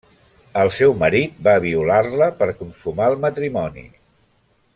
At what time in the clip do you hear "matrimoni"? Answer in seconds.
3.27-3.87